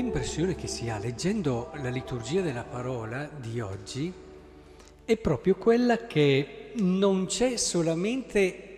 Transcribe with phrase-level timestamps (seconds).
[0.00, 4.10] l'impressione che si ha leggendo la liturgia della parola di oggi
[5.04, 8.68] è proprio quella che non c'è solamente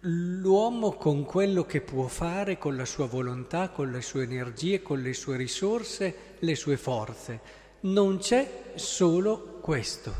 [0.00, 5.00] l'uomo con quello che può fare, con la sua volontà, con le sue energie, con
[5.00, 7.40] le sue risorse, le sue forze.
[7.82, 10.12] Non c'è solo questo,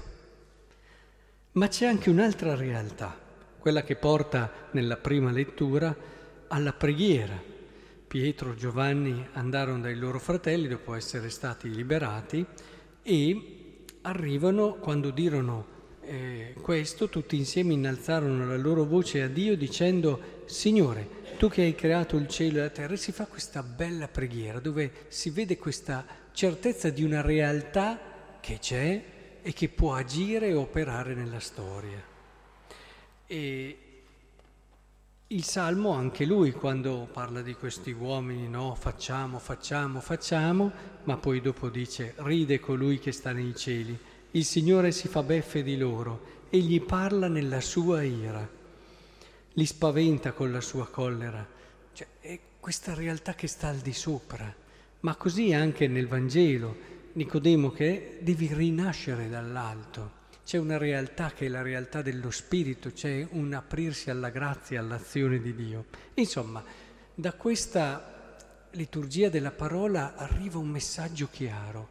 [1.53, 3.19] ma c'è anche un'altra realtà,
[3.59, 5.93] quella che porta nella prima lettura
[6.47, 7.53] alla preghiera
[8.15, 12.47] Pietro e Giovanni andarono dai loro fratelli dopo essere stati liberati
[13.03, 15.67] e arrivano, quando dirono
[16.03, 21.75] eh, questo, tutti insieme innalzarono la loro voce a Dio dicendo, Signore, tu che hai
[21.75, 25.59] creato il cielo e la terra, e si fa questa bella preghiera dove si vede
[25.59, 27.99] questa certezza di una realtà
[28.39, 29.05] che c'è
[29.43, 32.01] e che può agire e operare nella storia.
[33.27, 33.79] E
[35.29, 40.71] il Salmo, anche lui, quando parla di questi uomini, no, facciamo, facciamo, facciamo,
[41.05, 43.99] ma poi dopo dice, ride colui che sta nei cieli,
[44.33, 48.47] il Signore si fa beffe di loro, e gli parla nella sua ira,
[49.55, 51.47] li spaventa con la sua collera.
[51.93, 54.55] Cioè, è questa realtà che sta al di sopra,
[55.01, 61.49] ma così anche nel Vangelo, Nicodemo che devi rinascere dall'alto c'è una realtà che è
[61.49, 65.87] la realtà dello spirito, c'è un aprirsi alla grazia, all'azione di Dio.
[66.15, 66.63] Insomma,
[67.15, 68.37] da questa
[68.73, 71.89] liturgia della parola arriva un messaggio chiaro,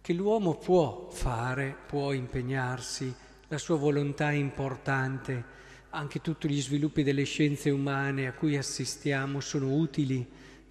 [0.00, 3.12] che l'uomo può fare, può impegnarsi,
[3.48, 5.56] la sua volontà è importante,
[5.90, 10.26] anche tutti gli sviluppi delle scienze umane a cui assistiamo sono utili,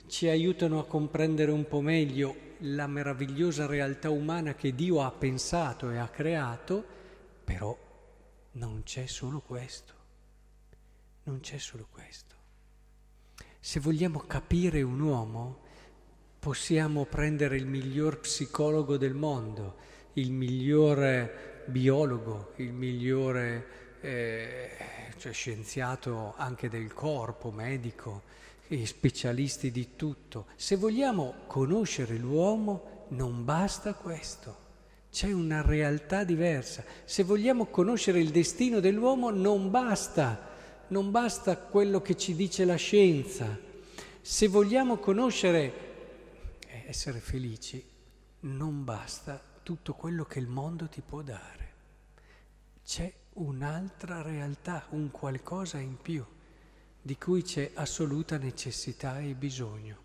[0.08, 5.92] ci aiutano a comprendere un po' meglio la meravigliosa realtà umana che Dio ha pensato
[5.92, 6.96] e ha creato,
[7.48, 7.74] però
[8.52, 9.94] non c'è solo questo,
[11.24, 12.36] non c'è solo questo.
[13.58, 15.60] Se vogliamo capire un uomo,
[16.40, 19.78] possiamo prendere il miglior psicologo del mondo,
[20.14, 24.70] il migliore biologo, il migliore eh,
[25.18, 28.24] cioè scienziato anche del corpo, medico,
[28.84, 30.48] specialisti di tutto.
[30.58, 34.67] Se vogliamo conoscere l'uomo, non basta questo.
[35.12, 36.84] C'è una realtà diversa.
[37.06, 40.50] Se vogliamo conoscere il destino dell'uomo non basta,
[40.90, 43.58] non basta quello che ci dice la scienza.
[44.22, 47.84] Se vogliamo conoscere e essere felici,
[48.42, 51.74] non basta tutto quello che il mondo ti può dare.
[52.86, 56.26] C'è un'altra realtà, un qualcosa in più
[57.02, 60.04] di cui c'è assoluta necessità e bisogno.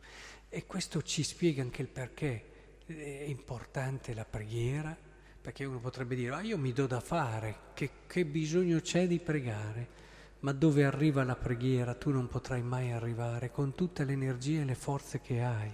[0.48, 2.51] E questo ci spiega anche il perché
[2.98, 4.96] è importante la preghiera,
[5.40, 9.18] perché uno potrebbe dire, ah io mi do da fare, che, che bisogno c'è di
[9.18, 10.00] pregare?
[10.40, 14.64] Ma dove arriva la preghiera tu non potrai mai arrivare con tutte le energie e
[14.64, 15.70] le forze che hai.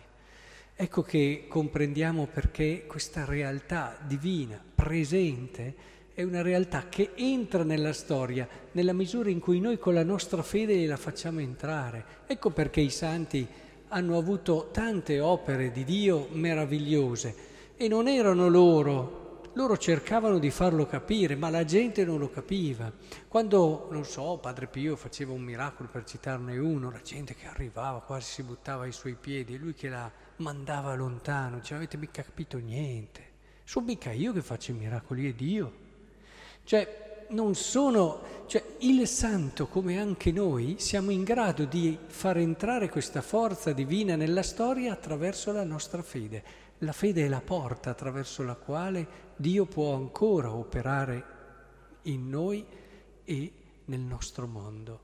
[0.75, 8.49] Ecco che comprendiamo perché questa realtà divina, presente, è una realtà che entra nella storia
[8.73, 12.05] nella misura in cui noi con la nostra fede la facciamo entrare.
[12.27, 13.47] Ecco perché i santi
[13.89, 17.35] hanno avuto tante opere di Dio meravigliose
[17.77, 22.93] e non erano loro, loro cercavano di farlo capire, ma la gente non lo capiva.
[23.27, 28.01] Quando, non so, Padre Pio faceva un miracolo, per citarne uno, la gente che arrivava
[28.01, 32.59] quasi si buttava ai suoi piedi lui che la mandava lontano, diceva avete mica capito
[32.59, 33.23] niente,
[33.65, 35.87] sono mica io che faccio i miracoli, è Dio.
[36.65, 42.89] Cioè, non sono, cioè il santo come anche noi siamo in grado di far entrare
[42.89, 46.43] questa forza divina nella storia attraverso la nostra fede.
[46.79, 49.07] La fede è la porta attraverso la quale
[49.37, 51.25] Dio può ancora operare
[52.03, 52.65] in noi
[53.25, 53.53] e
[53.87, 55.01] nel nostro mondo.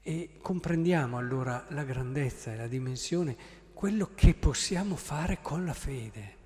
[0.00, 3.36] E comprendiamo allora la grandezza e la dimensione,
[3.72, 6.42] quello che possiamo fare con la fede.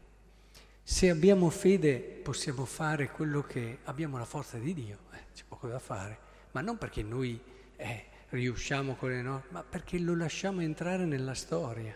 [0.91, 5.69] Se abbiamo fede possiamo fare quello che abbiamo la forza di Dio, eh, c'è poco
[5.69, 6.19] da fare,
[6.53, 7.39] ma non perché noi
[7.77, 11.95] eh, riusciamo con le nostre, ma perché lo lasciamo entrare nella storia,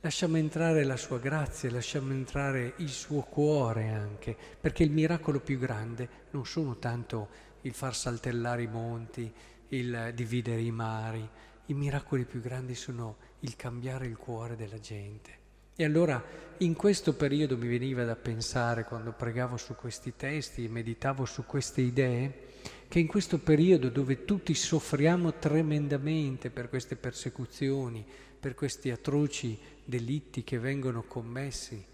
[0.00, 5.58] lasciamo entrare la sua grazia, lasciamo entrare il suo cuore anche, perché il miracolo più
[5.58, 7.28] grande non sono tanto
[7.62, 9.30] il far saltellare i monti,
[9.70, 11.28] il dividere i mari,
[11.66, 15.42] i miracoli più grandi sono il cambiare il cuore della gente.
[15.76, 16.22] E allora
[16.58, 21.44] in questo periodo mi veniva da pensare, quando pregavo su questi testi e meditavo su
[21.44, 22.52] queste idee,
[22.86, 28.06] che in questo periodo dove tutti soffriamo tremendamente per queste persecuzioni,
[28.38, 31.84] per questi atroci delitti che vengono commessi,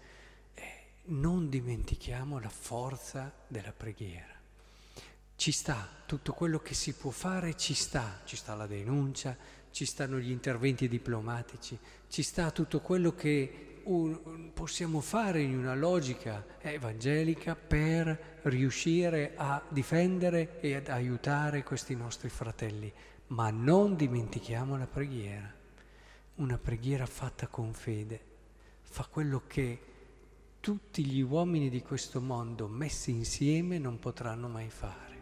[0.53, 0.63] eh,
[1.05, 4.39] non dimentichiamo la forza della preghiera.
[5.35, 9.35] Ci sta, tutto quello che si può fare ci sta, ci sta la denuncia,
[9.71, 11.75] ci stanno gli interventi diplomatici,
[12.09, 13.69] ci sta tutto quello che
[14.53, 22.29] possiamo fare in una logica evangelica per riuscire a difendere e ad aiutare questi nostri
[22.29, 22.91] fratelli.
[23.27, 25.53] Ma non dimentichiamo la preghiera,
[26.35, 28.19] una preghiera fatta con fede,
[28.81, 29.79] fa quello che
[30.59, 35.20] tutti gli uomini di questo mondo messi insieme non potranno mai fare.